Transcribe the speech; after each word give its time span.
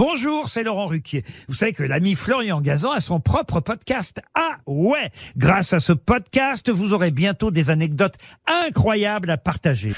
Bonjour, 0.00 0.48
c'est 0.48 0.62
Laurent 0.62 0.86
Ruquier. 0.86 1.24
Vous 1.46 1.54
savez 1.54 1.74
que 1.74 1.82
l'ami 1.82 2.14
Florian 2.14 2.62
Gazan 2.62 2.92
a 2.92 3.00
son 3.00 3.20
propre 3.20 3.60
podcast. 3.60 4.22
Ah 4.34 4.56
ouais 4.66 5.10
Grâce 5.36 5.74
à 5.74 5.78
ce 5.78 5.92
podcast, 5.92 6.70
vous 6.70 6.94
aurez 6.94 7.10
bientôt 7.10 7.50
des 7.50 7.68
anecdotes 7.68 8.14
incroyables 8.46 9.28
à 9.28 9.36
partager. 9.36 9.92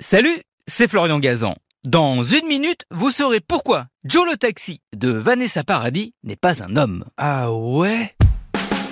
Salut, 0.00 0.38
c'est 0.66 0.88
Florian 0.88 1.18
Gazan. 1.18 1.54
Dans 1.84 2.22
une 2.24 2.46
minute, 2.46 2.86
vous 2.90 3.10
saurez 3.10 3.40
pourquoi 3.40 3.84
Joe 4.02 4.26
le 4.30 4.38
taxi 4.38 4.80
de 4.96 5.10
Vanessa 5.10 5.62
Paradis 5.62 6.14
n'est 6.24 6.36
pas 6.36 6.62
un 6.62 6.76
homme. 6.76 7.04
Ah 7.18 7.52
ouais? 7.52 8.16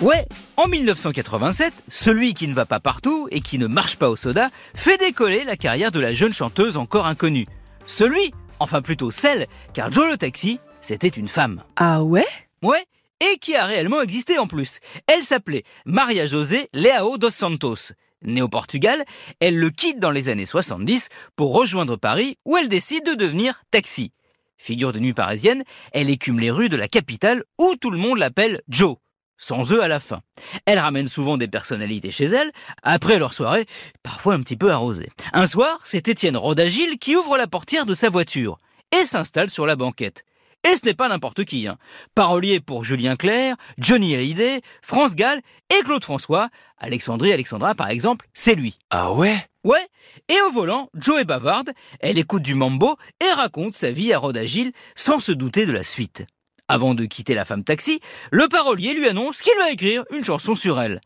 Ouais, 0.05 0.27
en 0.59 0.69
1987, 0.69 1.73
celui 1.89 2.35
qui 2.35 2.47
ne 2.47 2.53
va 2.53 2.67
pas 2.67 2.79
partout 2.79 3.27
et 3.31 3.41
qui 3.41 3.59
ne 3.59 3.67
marche 3.67 3.97
pas 3.97 4.11
au 4.11 4.17
soda 4.17 4.51
fait 4.75 4.99
décoller 4.99 5.45
la 5.45 5.57
carrière 5.57 5.91
de 5.91 5.99
la 5.99 6.13
jeune 6.13 6.35
chanteuse 6.35 6.77
encore 6.77 7.07
inconnue. 7.07 7.47
Celui, 7.87 8.35
enfin 8.59 8.83
plutôt 8.83 9.11
celle, 9.11 9.47
car 9.73 9.91
Joe 9.91 10.11
le 10.11 10.19
taxi, 10.19 10.61
c'était 10.83 11.09
une 11.09 11.27
femme. 11.27 11.63
Ah 11.77 12.03
ouais? 12.03 12.27
Ouais, 12.61 12.85
et 13.19 13.39
qui 13.39 13.57
a 13.57 13.65
réellement 13.65 14.03
existé 14.03 14.39
en 14.39 14.47
plus. 14.47 14.81
Elle 15.07 15.25
s'appelait 15.25 15.65
Maria 15.87 16.27
José 16.27 16.69
Leao 16.75 17.17
dos 17.17 17.31
Santos. 17.31 17.95
Née 18.21 18.43
au 18.43 18.49
Portugal, 18.49 19.07
elle 19.41 19.57
le 19.57 19.71
quitte 19.71 20.01
dans 20.01 20.11
les 20.11 20.29
années 20.29 20.45
70 20.45 21.09
pour 21.35 21.55
rejoindre 21.55 21.97
Paris 21.97 22.37
où 22.45 22.59
elle 22.59 22.69
décide 22.69 23.07
de 23.07 23.15
devenir 23.15 23.63
taxi. 23.71 24.13
Figure 24.59 24.93
de 24.93 24.99
nuit 24.99 25.15
parisienne, 25.15 25.65
elle 25.93 26.11
écume 26.11 26.41
les 26.41 26.51
rues 26.51 26.69
de 26.69 26.77
la 26.77 26.89
capitale 26.89 27.43
où 27.59 27.75
tout 27.77 27.91
le 27.91 27.97
monde 27.97 28.19
l'appelle 28.19 28.61
Joe 28.69 28.97
sans 29.39 29.73
eux 29.73 29.83
à 29.83 29.89
la 29.89 30.01
fin. 30.01 30.21
Elle 30.67 30.79
ramène 30.79 31.09
souvent 31.09 31.37
des 31.37 31.49
personnalités 31.49 32.11
chez 32.11 32.27
elle, 32.27 32.53
après 32.83 33.19
leur 33.19 33.35
soirée, 33.35 33.67
parfois 34.03 34.35
un 34.35 34.41
petit 34.41 34.57
peu 34.57 34.71
arrosée. 34.71 35.11
Un 35.33 35.47
soir, 35.47 35.79
c'est 35.85 36.09
Étienne 36.09 36.37
Rodagil 36.37 36.99
qui 36.99 37.17
ouvre 37.17 37.37
la 37.37 37.47
portière 37.47 37.87
de 37.87 37.95
sa 37.95 38.09
voiture 38.09 38.59
et 38.99 39.05
s'installe 39.05 39.51
sur 39.51 39.67
la 39.67 39.77
banquette. 39.77 40.25
Et 40.65 40.77
ce 40.77 40.87
n'est 40.87 40.95
pas 40.95 41.09
n'importe 41.09 41.45
qui. 41.45 41.69
Hein. 41.69 41.77
Parolier 42.15 42.59
pour 42.59 42.85
Julien 42.85 43.17
Clerc, 43.17 43.57
Johnny 43.77 44.15
Hallyday, 44.15 44.63
France 44.83 45.15
Gall 45.15 45.43
et 45.71 45.83
Claude 45.83 46.03
François. 46.03 46.49
Alexandrie 46.79 47.33
Alexandra, 47.33 47.75
par 47.75 47.89
exemple, 47.89 48.27
c'est 48.33 48.55
lui. 48.55 48.79
Ah 48.91 49.13
ouais? 49.13 49.37
Ouais. 49.63 49.87
Et 50.29 50.41
au 50.49 50.53
volant, 50.53 50.89
Joe 50.95 51.21
est 51.21 51.25
bavarde, 51.25 51.73
elle 52.01 52.19
écoute 52.19 52.43
du 52.43 52.55
mambo 52.55 52.97
et 53.23 53.33
raconte 53.33 53.77
sa 53.77 53.91
vie 53.91 54.13
à 54.13 54.19
Rodagil 54.19 54.73
sans 54.95 55.19
se 55.19 55.33
douter 55.33 55.67
de 55.67 55.73
la 55.73 55.83
suite. 55.83 56.25
Avant 56.69 56.95
de 56.95 57.05
quitter 57.05 57.35
la 57.35 57.45
femme 57.45 57.63
taxi, 57.63 58.01
le 58.31 58.49
parolier 58.49 58.95
lui 58.95 59.07
annonce 59.07 59.43
qu'il 59.43 59.57
va 59.59 59.71
écrire 59.71 60.05
une 60.11 60.25
chanson 60.25 60.55
sur 60.55 60.81
elle. 60.81 61.01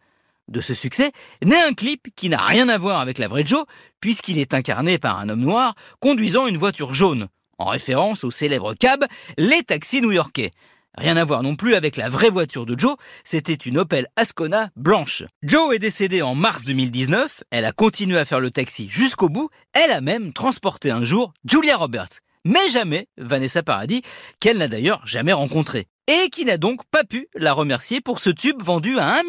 De 0.46 0.60
ce 0.60 0.72
succès 0.72 1.10
naît 1.42 1.60
un 1.60 1.74
clip 1.74 2.08
qui 2.14 2.28
n'a 2.28 2.40
rien 2.40 2.68
à 2.68 2.78
voir 2.78 3.00
avec 3.00 3.18
la 3.18 3.28
vraie 3.28 3.44
Joe, 3.44 3.64
puisqu'il 4.00 4.38
est 4.38 4.54
incarné 4.54 4.98
par 4.98 5.18
un 5.18 5.28
homme 5.28 5.40
noir 5.40 5.74
conduisant 6.00 6.46
une 6.46 6.56
voiture 6.56 6.94
jaune, 6.94 7.28
en 7.58 7.66
référence 7.66 8.22
au 8.22 8.30
célèbre 8.30 8.74
cab 8.74 9.04
Les 9.36 9.64
Taxis 9.64 10.00
New-Yorkais. 10.00 10.52
Rien 10.96 11.16
à 11.16 11.24
voir 11.24 11.42
non 11.42 11.54
plus 11.54 11.74
avec 11.74 11.96
la 11.96 12.08
vraie 12.08 12.30
voiture 12.30 12.64
de 12.64 12.78
Joe, 12.78 12.96
c'était 13.24 13.52
une 13.54 13.78
Opel 13.78 14.06
Ascona 14.16 14.70
blanche. 14.76 15.24
Joe 15.42 15.74
est 15.74 15.78
décédée 15.78 16.22
en 16.22 16.34
mars 16.34 16.64
2019, 16.64 17.42
elle 17.50 17.64
a 17.64 17.72
continué 17.72 18.18
à 18.18 18.24
faire 18.24 18.40
le 18.40 18.50
taxi 18.50 18.88
jusqu'au 18.88 19.28
bout, 19.28 19.50
elle 19.74 19.92
a 19.92 20.00
même 20.00 20.32
transporté 20.32 20.90
un 20.90 21.04
jour 21.04 21.34
Julia 21.44 21.76
Roberts, 21.76 22.20
mais 22.44 22.68
jamais 22.70 23.08
Vanessa 23.16 23.62
Paradis, 23.62 24.02
qu'elle 24.40 24.58
n'a 24.58 24.68
d'ailleurs 24.68 25.06
jamais 25.06 25.32
rencontrée. 25.32 25.86
Et 26.10 26.30
qui 26.30 26.46
n'a 26.46 26.56
donc 26.56 26.80
pas 26.90 27.04
pu 27.04 27.28
la 27.34 27.52
remercier 27.52 28.00
pour 28.00 28.18
ce 28.18 28.30
tube 28.30 28.62
vendu 28.62 28.98
à 28.98 29.18
1 29.18 29.22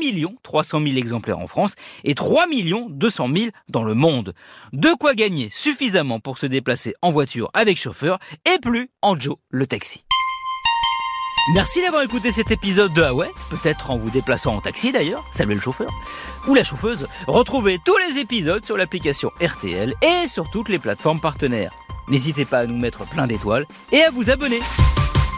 300 0.43 0.81
000 0.81 0.95
exemplaires 0.95 1.39
en 1.39 1.47
France 1.47 1.75
et 2.05 2.15
3 2.15 2.45
200 2.89 3.27
000 3.35 3.49
dans 3.67 3.83
le 3.83 3.93
monde. 3.95 4.33
De 4.71 4.89
quoi 4.97 5.13
gagner 5.13 5.49
suffisamment 5.51 6.21
pour 6.21 6.37
se 6.37 6.45
déplacer 6.45 6.93
en 7.01 7.11
voiture 7.11 7.49
avec 7.53 7.77
chauffeur 7.77 8.17
et 8.45 8.59
plus 8.59 8.89
en 9.01 9.19
Joe 9.19 9.35
le 9.49 9.67
taxi. 9.67 10.05
Merci 11.53 11.81
d'avoir 11.81 12.03
écouté 12.03 12.31
cet 12.31 12.51
épisode 12.51 12.93
de 12.93 13.01
Ah 13.01 13.13
ouais, 13.13 13.31
peut-être 13.49 13.89
en 13.89 13.97
vous 13.97 14.11
déplaçant 14.11 14.55
en 14.55 14.61
taxi 14.61 14.91
d'ailleurs, 14.91 15.25
saluez 15.31 15.55
le 15.55 15.61
chauffeur, 15.61 15.89
ou 16.47 16.53
la 16.53 16.63
chauffeuse. 16.63 17.07
Retrouvez 17.27 17.79
tous 17.83 17.97
les 18.07 18.19
épisodes 18.19 18.63
sur 18.63 18.77
l'application 18.77 19.31
RTL 19.41 19.95
et 20.03 20.27
sur 20.27 20.51
toutes 20.51 20.69
les 20.69 20.77
plateformes 20.77 21.19
partenaires. 21.19 21.73
N'hésitez 22.09 22.45
pas 22.45 22.59
à 22.59 22.65
nous 22.65 22.77
mettre 22.77 23.05
plein 23.07 23.27
d'étoiles 23.27 23.67
et 23.91 24.01
à 24.01 24.09
vous 24.09 24.29
abonner. 24.29 24.59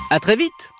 À 0.09 0.19
très 0.19 0.35
vite 0.35 0.71